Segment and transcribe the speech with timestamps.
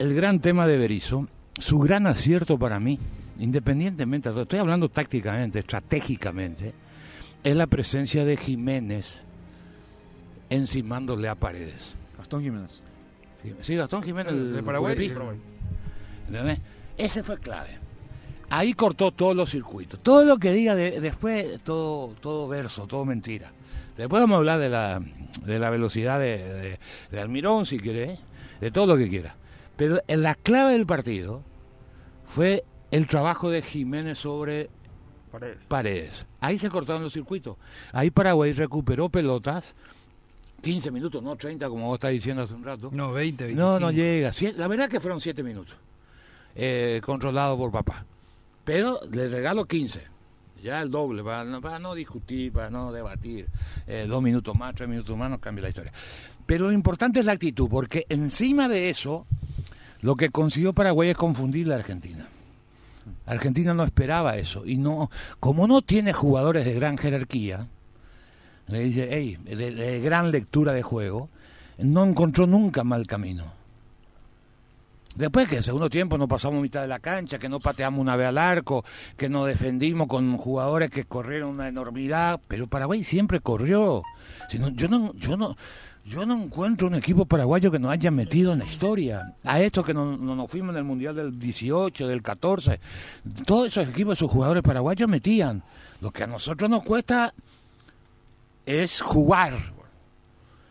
[0.00, 1.28] el gran tema de Berizzo,
[1.58, 2.98] su gran acierto para mí,
[3.38, 6.72] independientemente, estoy hablando tácticamente, estratégicamente,
[7.44, 9.06] es la presencia de Jiménez
[10.48, 11.94] encimándole a Paredes.
[12.16, 12.80] Gastón Jiménez.
[13.62, 14.32] Sí, Gastón Jiménez.
[14.32, 14.96] ¿De el Paraguay?
[14.98, 15.36] Sí, Paraguay.
[16.28, 16.58] ¿Entendés?
[16.96, 17.78] Ese fue clave.
[18.50, 20.00] Ahí cortó todos los circuitos.
[20.02, 23.52] Todo lo que diga de- después, todo, todo verso, todo mentira.
[23.96, 25.00] Después vamos a hablar de la,
[25.44, 26.78] de la velocidad de, de-
[27.10, 28.18] de Almirón, si querés,
[28.60, 29.36] de todo lo que quiera.
[29.80, 31.42] Pero en la clave del partido
[32.26, 34.68] fue el trabajo de Jiménez sobre
[35.32, 35.58] Paredes.
[35.68, 36.26] Paredes.
[36.38, 37.56] Ahí se cortaron los circuitos.
[37.90, 39.74] Ahí Paraguay recuperó pelotas,
[40.60, 42.90] 15 minutos, no 30 como vos estás diciendo hace un rato.
[42.92, 43.58] No, 20, 25.
[43.58, 44.32] No, no llega.
[44.58, 45.74] La verdad que fueron 7 minutos.
[46.54, 48.04] Eh, controlado por papá.
[48.66, 50.08] Pero le regalo 15.
[50.62, 53.48] Ya el doble, para no, para no discutir, para no debatir.
[53.86, 55.92] Eh, dos minutos más, tres minutos más, no cambia la historia.
[56.44, 59.26] Pero lo importante es la actitud, porque encima de eso,
[60.00, 62.26] lo que consiguió Paraguay es confundir la Argentina.
[63.26, 64.64] Argentina no esperaba eso.
[64.66, 67.66] Y no, como no tiene jugadores de gran jerarquía,
[68.68, 71.28] le dice, hey, de, gran lectura de juego,
[71.78, 73.52] no encontró nunca mal camino.
[75.16, 78.14] Después que en segundo tiempo no pasamos mitad de la cancha, que no pateamos una
[78.14, 78.84] vez al arco,
[79.16, 84.02] que nos defendimos con jugadores que corrieron una enormidad, pero Paraguay siempre corrió.
[84.48, 85.56] Si no- yo no, yo no,
[86.04, 89.34] yo no encuentro un equipo paraguayo que nos haya metido en la historia.
[89.44, 92.80] A esto que no, no nos fuimos en el mundial del 18, del 14,
[93.44, 95.62] todos esos equipos, esos jugadores paraguayos metían.
[96.00, 97.34] Lo que a nosotros nos cuesta
[98.66, 99.52] es jugar.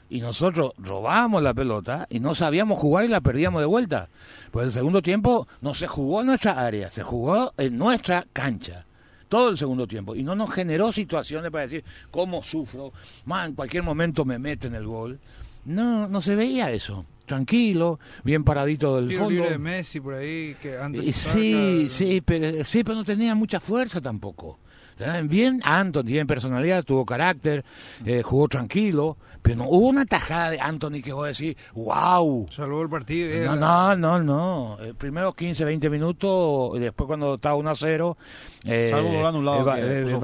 [0.10, 4.10] Y nosotros robábamos la pelota y no sabíamos jugar y la perdíamos de vuelta.
[4.50, 8.86] Pues el segundo tiempo no se jugó en nuestra área, se jugó en nuestra cancha.
[9.30, 10.16] Todo el segundo tiempo.
[10.16, 12.92] Y no nos generó situaciones para decir, ¿cómo sufro?
[13.26, 15.20] Man, en cualquier momento me meten el gol.
[15.66, 17.06] No, no se veía eso.
[17.28, 19.34] Tranquilo, bien paradito del Tiro fondo.
[19.36, 20.56] libre de Messi por ahí.
[20.60, 24.58] Que antes Y sí, sí, pero, sí, pero no tenía mucha fuerza tampoco.
[25.00, 25.30] ¿Saben?
[25.30, 27.64] Bien Anthony, bien personalidad, tuvo carácter,
[28.06, 32.48] eh, jugó tranquilo, pero no hubo una tajada de Anthony que vos decís, wow.
[32.54, 33.56] Salvó el partido.
[33.56, 34.78] No, no, no, no.
[34.82, 38.18] Eh, primero 15, 20 minutos, y después cuando estaba 1 a 0.
[38.66, 40.20] Eh, Salvo gol anulado eh, eh,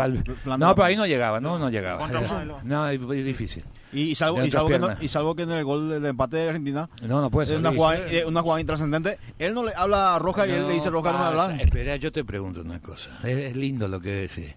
[0.58, 2.06] no, pero ahí no llegaba, no, no llegaba.
[2.10, 2.48] Eh.
[2.64, 3.64] No, es, difícil.
[3.94, 6.36] Y, y salvo, y, salvo que no- y salvo que en el gol del empate
[6.36, 7.60] de Argentina No, no puede ser.
[7.60, 9.20] una jugada, eh, una jugada intrascendente.
[9.40, 11.56] Él no le habla a Roja y él le dice Roja no me habla.
[11.56, 13.20] Espera, yo te pregunto una cosa.
[13.24, 14.54] Es, es lindo lo que decís.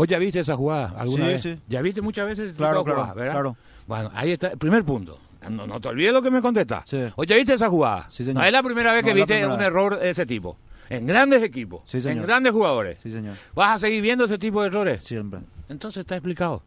[0.00, 1.42] ¿Vos ya viste esa jugada alguna Sí, vez?
[1.42, 1.58] sí.
[1.68, 3.32] ¿Ya viste muchas veces esa Claro, jugada, claro, verdad?
[3.34, 3.56] claro.
[3.86, 5.20] Bueno, ahí está el primer punto.
[5.50, 6.84] No, no te olvides lo que me contestás.
[6.88, 7.04] Sí.
[7.16, 8.06] ¿O ya viste esa jugada?
[8.08, 8.40] Sí, señor.
[8.40, 9.66] No es la primera vez No, que viste un vez.
[9.66, 10.56] error de ese tipo.
[10.88, 12.96] En grandes equipos, Sí, en grandes jugadores.
[13.02, 13.36] Sí, señor.
[13.54, 15.04] ¿Vas a seguir viendo ese tipo de errores?
[15.04, 15.40] Siempre.
[15.68, 16.62] Entonces está explicado.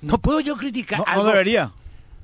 [0.00, 1.72] No puedo yo criticar No, no algo- debería.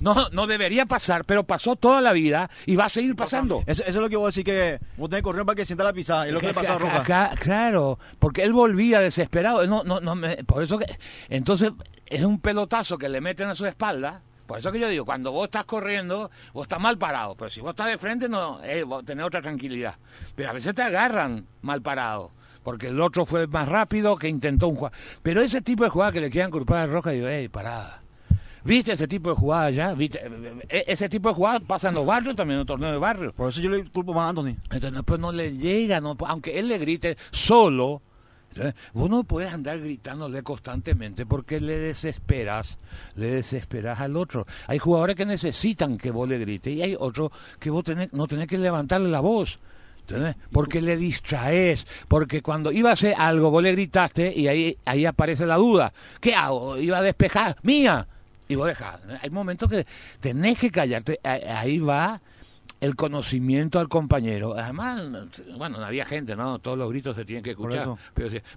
[0.01, 3.63] No, no debería pasar, pero pasó toda la vida y va a seguir pasando.
[3.67, 5.85] Eso, eso es lo que vos decís que vos tenés que correr para que sienta
[5.85, 6.27] la pisada.
[6.29, 7.01] Es lo que le pasó a Roja.
[7.01, 9.67] Acá- claro, porque él volvía desesperado.
[9.67, 10.87] No, no, no me- por eso que.
[11.29, 11.73] Entonces,
[12.07, 14.23] es un pelotazo que le meten a su espalda.
[14.47, 17.35] Por eso que yo digo, cuando vos estás corriendo, vos estás mal parado.
[17.37, 19.97] Pero si vos estás de frente, no, eh, vos tenés otra tranquilidad.
[20.35, 22.31] Pero a veces te agarran mal parado.
[22.63, 24.97] Porque el otro fue más rápido que intentó un jugador.
[25.23, 28.03] Pero ese tipo de jugada que le quedan culpar a Roja, digo, hey, parada.
[28.69, 29.95] ¿Viste ese tipo de jugada ya?
[29.95, 30.21] ¿Viste?
[30.69, 33.33] E- Ese tipo de jugadas pasa en los barrios, también en los torneos de barrio.
[33.33, 34.57] Por eso yo le culpo más a Anthony.
[34.71, 38.03] Entonces, pues no le llega, no, aunque él le grite solo,
[38.93, 42.79] vos no puedes andar gritándole constantemente porque le desesperas,
[43.15, 44.47] le desesperas al otro.
[44.67, 48.27] Hay jugadores que necesitan que vos le grites y hay otros que vos tenés, no
[48.27, 49.59] tenés que levantarle la voz.
[50.01, 50.37] ¿entendés?
[50.53, 55.05] Porque le distraes, porque cuando iba a hacer algo vos le gritaste y ahí, ahí
[55.07, 55.93] aparece la duda.
[56.21, 56.79] ¿Qué hago?
[56.79, 58.07] Iba a despejar, mía.
[58.49, 59.01] Y vos dejás.
[59.23, 59.87] Hay momentos que
[60.21, 61.21] tenés que callarte.
[61.23, 62.21] Ahí va
[62.81, 64.55] el conocimiento al compañero.
[64.57, 65.03] Además,
[65.57, 66.59] bueno, no había gente, ¿no?
[66.59, 67.95] Todos los gritos se tienen que escuchar.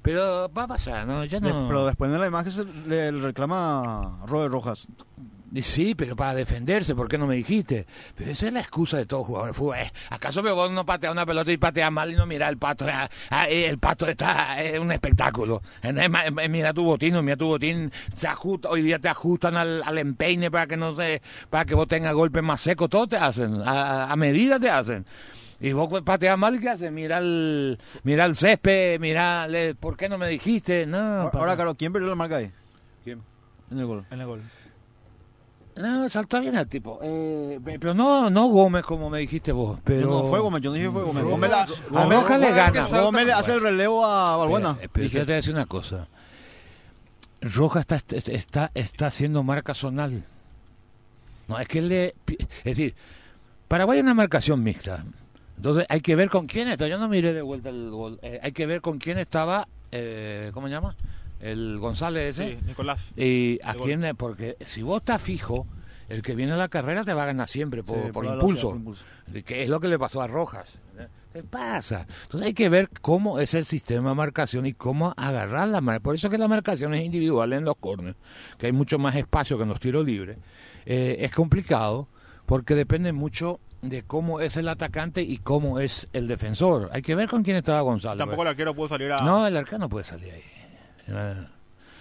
[0.01, 1.25] Pero, va a pasar, ¿no?
[1.25, 1.68] Ya no.
[1.68, 4.88] pero después de la imagen se le, reclama Robert Rojas.
[5.53, 7.85] Y Sí, pero para defenderse, ¿por qué no me dijiste?
[8.16, 9.75] Pero esa es la excusa de todo jugador de fútbol.
[9.77, 12.57] Eh, ¿Acaso veo vos no pateas una pelota y pateas mal y no mira el
[12.57, 12.86] pato?
[12.89, 15.62] Ah, ah, eh, el pato está es un espectáculo.
[15.83, 15.92] Eh,
[16.50, 20.50] Mira tu botín, mira tu botín, se ajusta, hoy día te ajustan al, al empeine
[20.50, 24.09] para que no se, para que vos tengas golpes más secos, todo te hacen, a,
[24.09, 25.06] a- medida te hacen.
[25.59, 26.92] Y vos pateas mal, ¿qué haces?
[26.94, 30.86] Mira el, mira el césped, mira, le- ¿por qué no me dijiste?
[30.88, 32.51] No, Ahora, ahora, Carlos, ¿quién perdió la marca ahí?
[33.03, 33.21] ¿Quién?
[33.69, 34.06] En el gol.
[34.12, 34.42] En el gol.
[35.77, 37.00] No, saltó bien el tipo.
[37.01, 39.79] Eh, pe- pero no, no Gómez como me dijiste vos.
[39.83, 41.23] Pero No, fue Gómez, yo no dije fue Gómez.
[41.23, 42.88] Gómez, la- Gómez- Rojas le gana.
[43.01, 44.75] Gómez le hace el relevo a Balbuena.
[44.77, 45.18] Pero, pero Dije.
[45.19, 46.07] yo te voy a decir una cosa.
[47.41, 50.23] Rojas está, está, está haciendo marca zonal.
[51.47, 52.15] No, es que él le.
[52.27, 52.94] Es decir,
[53.67, 55.03] Paraguay es una marcación mixta.
[55.57, 56.88] Entonces hay que ver con quién está.
[56.88, 58.19] Yo no miré de vuelta el gol.
[58.21, 60.95] Eh, hay que ver con quién estaba, eh, ¿cómo se llama?
[61.41, 62.51] El González ese.
[62.51, 62.99] Sí, Nicolás.
[63.17, 65.65] Y a quién, porque si vos estás fijo,
[66.07, 68.75] el que viene a la carrera te va a ganar siempre por, Sí, por impulso.
[68.75, 69.03] impulso.
[69.45, 70.71] Que es lo que le pasó a Rojas.
[71.33, 72.05] ¿Qué pasa?
[72.23, 76.01] Entonces hay que ver cómo es el sistema de marcación y cómo agarrar la marca.
[76.01, 78.17] Por eso que la marcación es individual en los corners,
[78.57, 80.38] que hay mucho más espacio que en los tiros libres.
[80.85, 82.09] Eh, es complicado
[82.45, 86.89] porque depende mucho de cómo es el atacante y cómo es el defensor.
[86.91, 88.17] Hay que ver con quién estaba Gonzalo.
[88.17, 89.23] Tampoco el arquero pudo salir a.
[89.23, 90.43] No, el arcano puede salir ahí.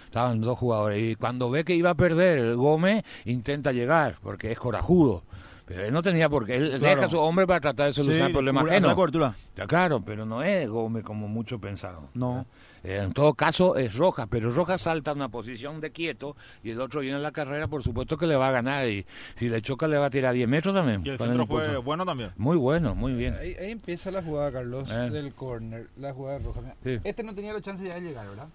[0.05, 4.51] Estaban dos jugadores y cuando ve que iba a perder el Gómez intenta llegar porque
[4.51, 5.23] es corajudo.
[5.65, 6.57] Pero él no tenía por qué.
[6.57, 6.95] Él Claro.
[6.95, 8.93] deja a su hombre para tratar de solucionar Sí, problemas ajenos.
[8.93, 9.35] cobertura.
[9.55, 12.07] Ya, claro, pero no es Gómez como muchos pensaron.
[12.13, 12.45] No.
[12.83, 16.71] Eh, en todo caso es Rojas, pero Rojas salta a una posición de quieto y
[16.71, 19.05] el otro viene en la carrera, por supuesto que le va a ganar y
[19.35, 21.03] si le choca le va a tirar 10 metros también.
[21.05, 22.31] Y el con el centro fue bueno también.
[22.35, 23.35] Muy bueno, muy bien.
[23.35, 25.09] Ahí, ahí empieza la jugada, Carlos, Eh.
[25.09, 26.59] del corner, la jugada roja.
[26.61, 26.99] Mira, Sí.
[27.07, 28.47] Este no tenía la chance ya de llegar, ¿verdad?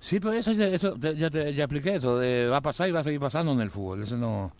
[0.00, 2.88] Sí, pero eso, ya, eso te- ya, te, ya expliqué eso, de va a pasar
[2.88, 4.02] y va a seguir pasando en el fútbol.
[4.02, 4.52] Eso no...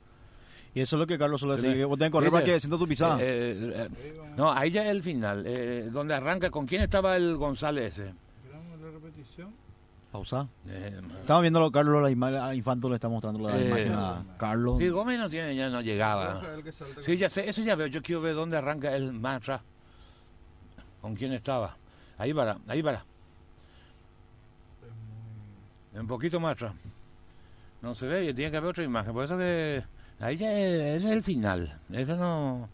[0.75, 1.75] Y eso es lo que Carlos suele decir.
[1.75, 3.19] Que Vos tenés que correr para que sienta tu pisada.
[3.21, 7.17] Eh, eh, eh, no, ahí ya es el final, eh, donde arranca, ¿con quién estaba
[7.17, 8.13] el González ese?
[8.83, 9.55] La repetición.
[10.13, 10.49] Pausa.
[10.69, 14.23] Eh, Estamos viendo Carlos, la imagen, a Infanto le está mostrando la Eh, imagen a
[14.39, 14.77] Carlos.
[14.79, 16.43] sí, Gómez no tiene, ya no llegaba.
[17.01, 19.63] Sí, ya sé, eso ya veo, yo quiero ver dónde arranca el más atrás.
[21.01, 21.77] ¿Con quién estaba?
[22.19, 23.05] Ahí para, ahí para.
[25.99, 26.73] Un poquito más atrás.
[27.83, 29.13] No se ve, y tiene que haber otra imagen.
[29.13, 29.83] Por eso que
[30.21, 31.79] ahí ya es, ese es el final.
[31.93, 32.69] Eso no.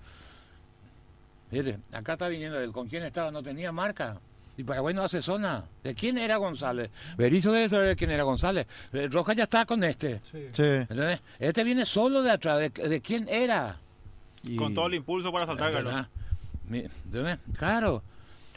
[1.50, 4.18] Fíjate, acá está viniendo el con quién estaba, no tenía marca.
[4.56, 5.64] Y Paraguay no hace zona.
[5.82, 6.90] ¿De quién era González?
[7.16, 8.66] Berizzo debe saber quién era González.
[8.92, 10.20] Eh, Roja ya está con este.
[10.30, 10.46] Sí.
[10.52, 10.62] Sí.
[10.62, 11.20] ¿entendés?
[11.38, 12.58] Este viene solo de atrás.
[12.58, 13.76] ¿De, de quién era?
[14.42, 16.06] Y Con todo el impulso para saltar, Carlos.
[16.70, 17.38] ¿entendés?
[17.56, 18.02] Claro.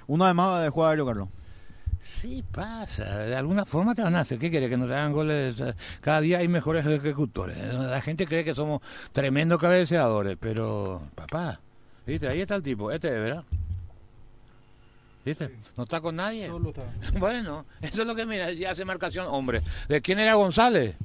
[0.08, 1.30] Uno además de jugar aéreo, Carlos.
[2.06, 4.38] Sí pasa, de alguna forma te van a hacer.
[4.38, 4.70] ¿Qué quiere?
[4.70, 5.56] Que nos hagan goles.
[6.02, 7.58] Cada día hay mejores ejecutores.
[7.74, 8.82] La gente cree que somos
[9.12, 11.60] tremendos cabeceadores, pero, papá,
[12.06, 12.28] ¿viste?
[12.28, 13.44] Ahí está el tipo, este, ¿verdad?
[15.26, 15.50] ¿Viste?
[15.76, 16.48] No está con nadie.
[16.48, 16.84] Solo está.
[17.20, 19.64] Bueno, eso es lo que mira, ya hace marcación, hombre.
[19.90, 20.96] ¿De quién era González?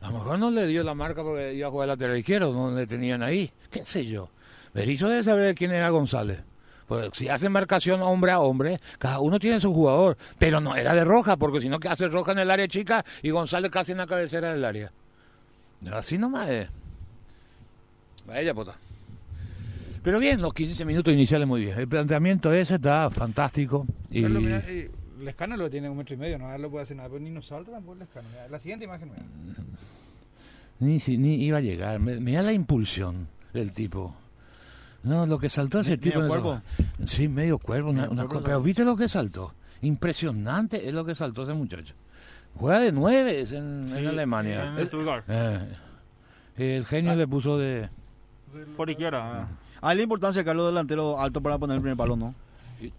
[0.00, 2.76] A lo mejor no le dio la marca porque iba a jugar lateral izquierdo, no
[2.76, 3.52] le tenían ahí.
[3.70, 4.28] ¿Qué sé yo?
[4.74, 6.40] Berizzo debe saber de quién era González.
[6.86, 10.16] Pues si hace marcación hombre a hombre, cada uno tiene su jugador.
[10.38, 13.04] Pero no era de roja, porque si no, que hace roja en el área chica
[13.22, 14.92] y González casi en la cabecera del área.
[15.92, 16.68] Así nomás es.
[18.26, 18.74] Vaya puta.
[20.02, 21.78] Pero bien, los 15 minutos iniciales muy bien.
[21.78, 23.86] El planteamiento ese está fantástico.
[24.10, 24.22] Y...
[24.22, 24.90] Carlos, mira, eh,
[25.20, 27.46] Lescano lo tiene un metro y medio, no lo puede hacer nada, pero ni nos
[27.46, 28.28] salta tampoco Lescano.
[28.30, 29.24] Mira, La siguiente imagen, mira.
[30.78, 31.98] Ni, si- ni iba a llegar.
[31.98, 34.14] Mira la impulsión del tipo.
[35.06, 36.20] No, lo que saltó ese tipo.
[36.20, 36.62] medio eso-
[37.04, 37.90] Sí, medio cuerpo.
[37.90, 39.54] Una, una pero viste lo que saltó.
[39.82, 41.94] Impresionante es lo que saltó ese muchacho.
[42.56, 44.66] Juega de nueve en, Alemania.
[44.66, 45.24] En el Stuttgart.
[45.28, 45.76] Eh,
[46.56, 47.88] el genio le puso de...
[48.76, 49.48] Por izquierda.
[49.82, 52.34] Hay la importancia, Carlos, delantero alto para poner el primer palo, ¿no?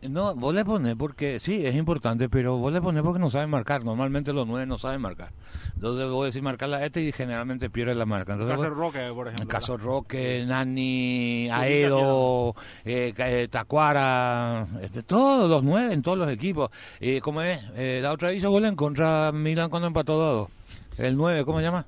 [0.01, 3.49] No, vos le ponés porque, sí, es importante, pero vos le ponés porque no saben
[3.49, 3.83] marcar.
[3.85, 5.31] Normalmente los nueve no saben marcar.
[5.75, 8.33] Entonces vos decís marcar a este y generalmente pierde la marca.
[8.33, 9.43] El Entonces, caso vos- Roque, por ejemplo.
[9.43, 16.29] el caso Roque, Nani, Aedo, eh, eh, Tacuara, este, todos los nueve en todos los
[16.29, 16.69] equipos.
[16.99, 17.59] Eh, ¿Cómo es?
[17.75, 20.49] Eh, la otra hizo gol en contra Milan cuando empató 2
[20.97, 21.85] El nueve, ¿cómo se llama?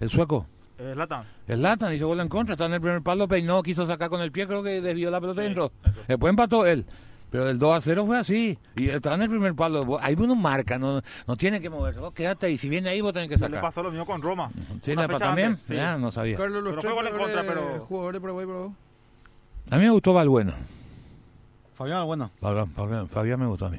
[0.00, 0.46] El sueco.
[0.78, 1.24] Eh, Zlatan.
[1.46, 4.20] El Latan hizo gol en contra, está en el primer palo, peinó, quiso sacar con
[4.20, 5.72] el pie, creo que desvió la pelota Sí, dentro.
[5.84, 6.00] eso.
[6.08, 6.84] Después empató él.
[7.32, 8.58] Pero el 2 a 0 fue así.
[8.76, 9.84] Y estaba en el primer palo.
[9.86, 11.98] Vos- Ahí uno marca, no, no tiene que moverse.
[11.98, 12.58] Vos quédate ahí.
[12.58, 13.62] Si viene ahí, vos tenés que Se le sacar.
[13.70, 14.50] pasó lo mismo con Roma.
[14.82, 15.58] ¿Sí, la fecha también?
[15.66, 15.74] sí.
[15.74, 16.36] Ya, no sabía.
[16.36, 18.72] Carlos, los Pero tres en contra, jugadores- pero- jugadores Paraguay, pero
[19.70, 20.52] A mí me gustó Valbueno.
[21.74, 22.30] Fabián, bueno.
[22.40, 23.78] Fabián, Fabián, Fabián me gustó a mí.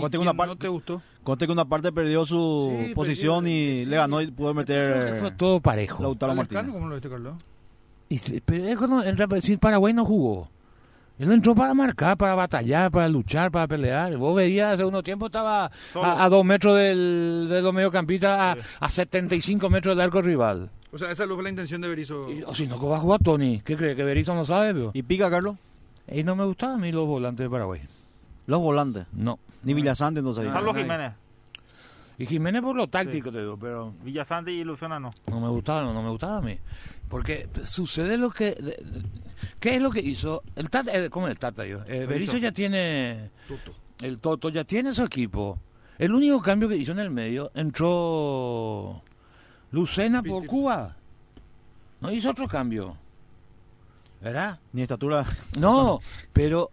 [0.00, 1.02] Conté que ¿Y una, parte, no te gustó?
[1.22, 3.84] conté que una parte perdió su Sí, posición perdió, y sí.
[3.84, 6.02] le ganó y pudo meter fue todo parejo.
[6.02, 6.74] Lautaro ¿A Lescano Martínez.
[6.74, 7.34] cómo lo viste, Carlos?
[8.08, 10.48] Y pero es cuando en si Paraguay no jugó.
[11.18, 14.16] Él entró para marcar, para batallar, para luchar, para pelear.
[14.16, 18.84] Vos veías hace unos tiempos estaba a, a dos metros del, de los mediocampistas, a,
[18.86, 20.70] a 75 metros del arco rival.
[20.92, 22.30] O sea, esa fue la intención de Berizzo.
[22.30, 23.60] Y- o si no, ¿cómo va a jugar Tony?
[23.64, 23.96] ¿Qué cree?
[23.96, 24.72] ¿Que Berizzo no sabe?
[24.72, 24.90] pero?
[24.94, 25.56] ¿Y pica, Carlos?
[26.10, 27.80] Y no me gustaban a mí los volantes de Paraguay.
[28.46, 29.06] Los volantes.
[29.12, 29.38] No.
[29.64, 30.52] Ni Villasante no sabía.
[30.52, 30.76] Carlos.
[30.76, 31.12] Jiménez.
[32.16, 35.10] Y Jiménez por lo táctico, te digo, pero Villasante y Luciana no.
[35.26, 36.58] no me gustaba, no, no me gustaba a mí.
[37.08, 38.52] Porque sucede lo que...
[38.52, 39.02] de- de-
[39.60, 40.42] ¿Qué es lo que hizo?
[40.56, 41.66] El Tata, eh, ¿Cómo es el Tata?
[41.66, 41.80] Yo?
[41.86, 43.30] Eh, Berizzo ya tiene...
[44.00, 45.58] El Toto ya tiene su equipo.
[45.98, 49.02] El único cambio que hizo en el medio, entró
[49.72, 50.46] Lucena por.
[50.46, 50.96] Cuba.
[52.00, 52.96] No hizo otro cambio.
[54.20, 54.60] ¿Verdad?
[54.72, 55.26] Ni estatura.
[55.58, 56.00] No,
[56.32, 56.70] pero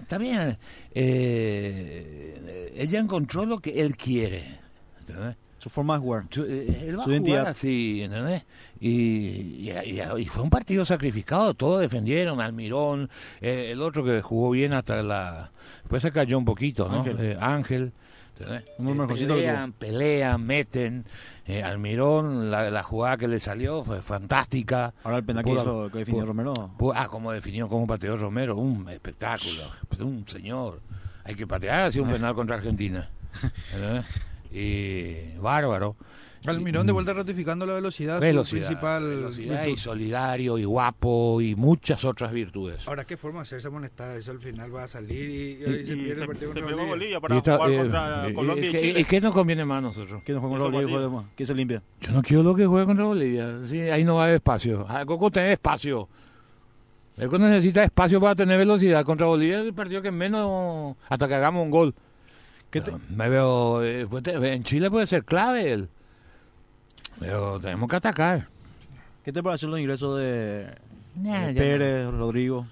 [0.00, 0.58] está bien.
[0.92, 4.60] eh, ella encontró lo que él quiere.
[5.00, 5.36] ¿entendés?
[5.62, 6.24] Su forma de jugar.
[6.28, 7.38] Su- eh, él va Su a identidad.
[7.40, 8.42] jugar así, ¿entendés?
[8.80, 13.08] Y, y, y- y fue un partido sacrificado, todos defendieron, Almirón,
[13.40, 15.52] eh, el otro que jugó bien hasta la...
[15.82, 16.98] Después se cayó un poquito, ¿no?
[16.98, 17.16] Ángel.
[17.20, 17.92] Eh, Ángel.
[18.36, 18.62] ¿entendés?
[18.62, 21.04] Eh, que pelean, pelean, meten.
[21.46, 24.92] Eh, Almirón, la, la jugada que le salió fue fantástica.
[25.04, 26.72] Ahora el penal que hizo, que definió Romero.
[26.94, 29.62] Ah, como definió como pateó Romero, un espectáculo,
[30.00, 30.80] un señor.
[31.22, 33.08] Hay que patear así un penal contra Argentina.
[33.72, 34.04] ¿entendés?
[34.52, 35.96] Y bárbaro.
[36.44, 41.54] Almirón de vuelta ratificando la velocidad, su Velocidad, principal velocidad y solidario y guapo y
[41.54, 42.80] muchas otras virtudes.
[42.88, 44.16] Ahora, ¿qué forma de hacerse amonestado?
[44.16, 46.64] Eso al final va a salir y, y, Y- ahí se pierde el partido contra
[46.64, 46.88] Bolivia.
[46.90, 49.00] Bolivia para esta- jugar eh, contra eh, Colombia eh, y ¿qué- Chile.
[49.00, 50.20] ¿Y qué nos conviene más a nosotros?
[50.24, 51.24] ¿Quién no juega Eso con Bolivia?
[51.36, 51.82] ¿Quién se limpia?
[52.00, 53.60] Yo no quiero lo que juegue contra Bolivia.
[53.68, 54.84] Sí, ahí no va a haber espacio.
[54.88, 56.08] Ah, Coco tiene espacio.
[57.18, 59.04] El Coco necesita espacio para tener velocidad.
[59.04, 61.94] Contra Bolivia es el partido que menos hasta que hagamos un gol.
[62.72, 63.84] ¿Qué te- No, Me veo.
[63.84, 65.88] eh, ter- en Chile puede ser clave él.
[67.20, 68.48] Pero tenemos que atacar.
[69.24, 70.74] ¿Qué te pareció los ingresos de,
[71.14, 72.66] Nah, de Pérez, Rodrigo,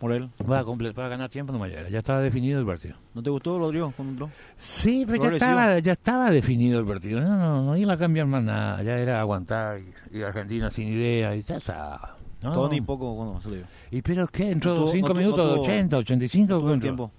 [0.00, 0.28] Morel?
[0.38, 0.46] no.
[0.46, 2.94] Para, para ganar tiempo no ya, ya estaba definido el partido.
[3.14, 4.30] ¿No te gustó Rodrigo cuando entró?
[4.56, 7.20] Sí, pero ya estaba, ya estaba definido el partido.
[7.20, 8.82] No, no, no iba a cambiar más nada.
[8.84, 9.80] Ya era aguantar
[10.12, 12.16] y, y Argentina sin idea y ya estaba.
[12.42, 12.52] No.
[12.52, 13.64] Todo ni poco cuando salió.
[13.90, 14.50] ¿Y pero qué?
[14.52, 16.48] Entró No tuvo- 5 no minutos, no tuvo- 80, 85.
[16.48, 16.86] Todo el entró.
[16.86, 17.12] tiempo.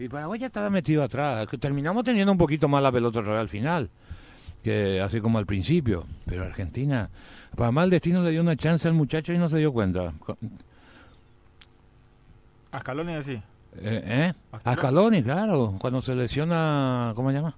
[0.00, 1.46] Y Paraguay ya estaba metido atrás.
[1.60, 3.90] Terminamos teniendo un poquito más la pelota otra vez al final,
[4.64, 6.06] que así como al principio.
[6.24, 7.10] Pero Argentina,
[7.54, 10.14] para mal el destino le dio una chance al muchacho y no se dio cuenta.
[12.72, 13.32] A Scaloni así.
[13.76, 14.32] Eh, ¿eh?
[14.64, 17.56] A A Scaloni, claro, cuando se lesiona, ¿cómo se llama?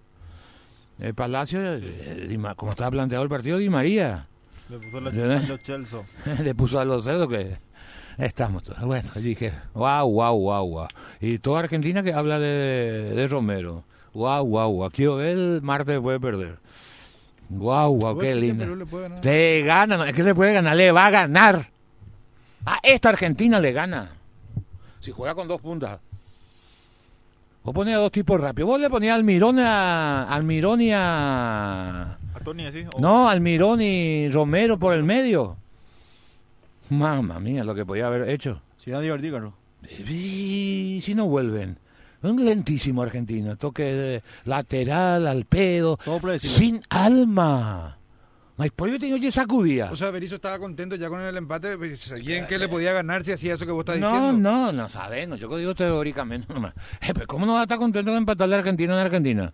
[0.99, 4.27] El Palacio, eh, Di Ma- como estaba planteado el partido, Di María.
[4.69, 5.49] Le puso la ¿Entendés?
[5.49, 6.01] los Chelsea.
[6.43, 7.57] le puso a los cerdos que
[8.27, 8.81] estamos todos.
[8.83, 10.87] Bueno, dije, wow, wow, wow, wow.
[11.21, 13.85] Y toda Argentina que habla de, de Romero.
[14.15, 14.91] Wow, wow, wow.
[14.91, 16.59] Quiero ver el martes puede perder.
[17.49, 18.65] Wow, wow, ¿Vos qué lindo.
[19.23, 21.69] Le gana, no, es que le puede ganar, le va a ganar.
[22.65, 24.13] A esta Argentina le gana.
[25.01, 25.99] Si juega con dos puntas.
[27.65, 28.69] Vos ponías dos tipos rápidos.
[28.71, 30.25] Vos le ponías al Mirón a.
[30.29, 32.03] Al Mirón y a.
[32.35, 32.85] A Tony así.
[32.95, 35.57] o- No, Almirón y Romero por el medio.
[36.99, 38.63] Mamma mía, lo que podía haber hecho.
[38.77, 39.55] Se iba a divertir, Carlos.
[40.09, 41.79] Y si no vuelven.
[42.23, 43.57] Un lentísimo argentino.
[43.57, 45.97] Toque de lateral, al pedo.
[45.97, 46.39] Todo.
[46.39, 47.99] Sin alma.
[48.57, 49.91] Mas por yo tengo yo sacudía.
[49.91, 51.77] O sea, Berizzo estaba contento ya con el empate.
[51.77, 54.51] pues, Sabían que le podía ganar si hacía eso que vos estás no, diciendo.
[54.51, 55.41] no, no sabemos.
[55.41, 56.75] Yo digo teóricamente nomás.
[57.01, 59.53] Eh, pero ¿Cómo no va a estar contento de empatarle a Argentina en Argentina?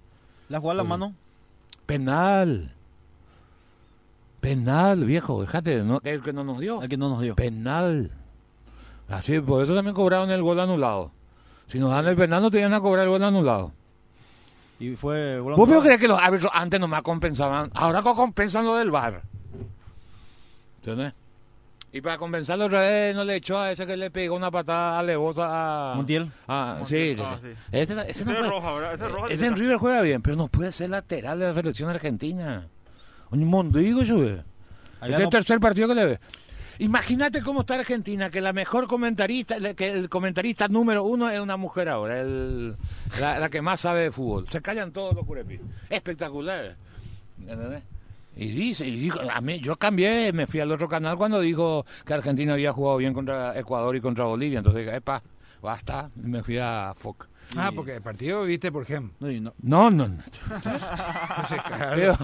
[0.48, 1.14] La jugada a la mano.
[1.86, 2.74] Penal.
[4.40, 5.40] Penal, viejo.
[5.42, 6.00] Déjate, ¿no?
[6.04, 6.82] el que no nos dio.
[6.82, 7.34] El que no nos dio.
[7.34, 8.10] Penal.
[9.08, 11.10] Así, por eso también cobraron el gol anulado.
[11.66, 13.72] Si nos dan el penal, no te iban a cobrar el gol anulado.
[14.80, 15.38] Y fue...
[15.40, 17.70] gol ¿Vos crees que los árbitros antes nomás compensaban?
[17.74, 19.22] Ahora co- compensan lo del VAR.
[20.78, 21.12] ¿Entendés?
[21.90, 24.98] Y para compensarlo otra vez no le echó a ese que le pegó una patada
[24.98, 25.94] alevosa a...
[25.96, 26.30] Montiel.
[26.46, 27.14] Ah, sí.
[27.16, 27.48] Montiel, ah, sí.
[27.48, 27.60] sí.
[27.72, 28.94] Ese, ese Ese no es puede- roja, ¿verdad?
[28.94, 29.26] Ese es roja.
[29.34, 32.68] ese en River juega bien, pero no puede ser lateral de la selección argentina.
[33.30, 34.42] Un mondigo, sube.
[35.00, 36.20] Allá Este es el no- tercer partido que le ve.
[36.80, 41.56] Imagínate cómo está Argentina, que la mejor comentarista, que el comentarista número uno es una
[41.56, 42.76] mujer ahora, el-
[43.20, 44.46] la, la que más sabe de fútbol.
[44.48, 45.60] Se callan todos los curepis.
[45.90, 46.76] Espectacular.
[47.40, 47.82] ¿Entendés?
[48.36, 51.84] Y dice, y dijo, a mí, yo cambié, me fui al otro canal cuando dijo
[52.06, 54.58] que Argentina había jugado bien contra Ecuador y contra Bolivia.
[54.58, 55.20] Entonces dije, epa,
[55.60, 57.26] basta, y me fui a Foc.
[57.56, 59.10] Ah, porque el partido viste por Gem.
[59.20, 59.54] No, no.
[59.62, 60.22] No, no, no.
[61.94, 62.16] Pero,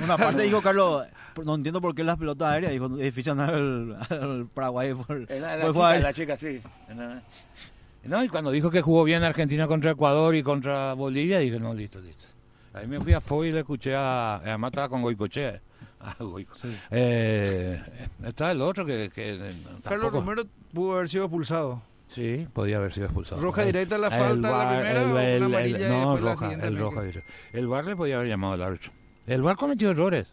[0.00, 1.06] Una parte dijo Carlos,
[1.44, 5.22] no entiendo por qué las pelotas aéreas, dijo, es difícil andar al, al Paraguay por,
[5.30, 6.02] Eh, La, la por chica, jugar.
[6.02, 6.60] la chica, sí.
[8.04, 11.74] No, y cuando dijo que jugó bien Argentina contra Ecuador y contra Bolivia, dije, no,
[11.74, 12.24] listo, listo.
[12.72, 14.36] Ahí me fui a Foy y le escuché a...
[14.36, 15.60] Además estaba con Goicochea.
[16.00, 16.54] Ah, Goico.
[16.92, 17.82] Eh,
[18.24, 19.10] está el otro que...
[19.12, 21.82] que eh, Carlos tampoco- Romero pudo haber sido expulsado.
[22.10, 23.40] Sí, podía haber sido expulsado.
[23.42, 25.42] ¿Roja El- directa a la el falta, la VAR, primera, el- o una el- el-
[25.42, 27.32] amarilla y No, la roja, el roja directa.
[27.52, 28.92] El VAR le podía haber llamado al árbitro.
[29.26, 30.26] El VAR cometió errores.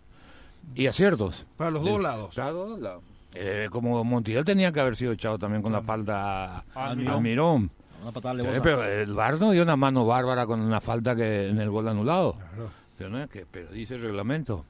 [0.74, 1.46] Y aciertos.
[1.58, 2.34] Para los dos lados.
[2.34, 3.04] Para los dos lados.
[3.34, 6.90] Eh, como Montiel tenía que haber sido echado también con la falta a, Ah, a
[6.92, 7.22] Almirón.
[7.24, 7.72] Mirón.
[8.02, 8.62] Una patada Sí, levosa.
[8.64, 11.88] pero el VAR no dio una mano bárbara con una falta que en el gol
[11.88, 12.34] anulado.
[12.38, 12.70] Claro.
[12.98, 14.64] Pero, no es que, pero dice el reglamento.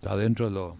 [0.00, 0.76] Está dentro de lo.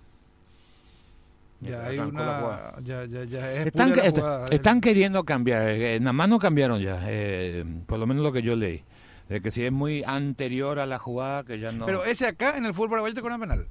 [1.61, 2.75] Ya hay una.
[2.83, 3.53] Ya, ya, ya.
[3.53, 4.45] Es Están, pura la est- jugada.
[4.51, 5.69] están queriendo cambiar.
[5.69, 7.01] eh, nada más no cambiaron ya.
[7.07, 8.83] eh, por lo menos lo que yo leí.
[9.29, 11.87] De que si es muy anterior a la jugada, que ya no.
[11.87, 13.67] Pero ese acá en el fútbol paraguayo te cobran penal.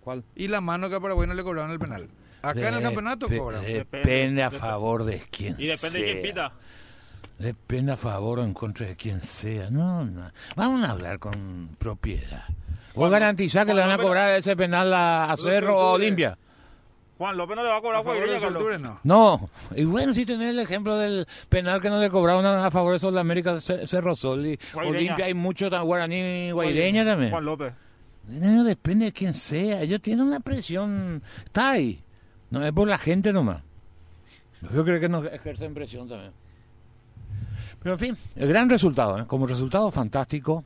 [0.00, 0.24] ¿Cuál?
[0.34, 2.08] Y la mano que a Paraguay no le cobraron el penal.
[2.42, 3.60] Acá en el campeonato Depe- cobra.
[3.60, 6.48] Depende a favor de quién Y depende de quién sea.
[6.50, 6.52] pita.
[7.38, 9.70] Depende a favor o en contra de quien sea.
[9.70, 10.30] No, no.
[10.56, 12.44] Vamos a hablar con propiedad.
[12.94, 15.92] ¿Vos garantizás que le van a cobrar ese penal a, a Cerro o.
[15.92, 16.36] Olimpia?
[17.18, 18.38] Juan López no le va a cobrar A favor de.
[18.40, 19.00] Solture, no.
[19.02, 19.50] No.
[19.74, 22.92] Y bueno, si tenés el ejemplo del penal que no le cobraron a, a favor
[22.92, 24.98] de Sudamérica, Ce- Cerro Sol y Guaireña.
[24.98, 27.30] Olimpia, hay mucho tan guaraní guaireña también.
[27.32, 27.72] Juan López.
[28.28, 29.82] No, depende de quién sea.
[29.82, 31.22] Ellos tienen una presión.
[31.44, 32.00] Está ahí.
[32.50, 33.62] No es por la gente nomás.
[34.72, 36.32] Yo creo que nos ejercen presión también.
[37.82, 39.24] Pero en fin, el gran resultado, ¿eh?
[39.26, 40.64] como resultado fantástico,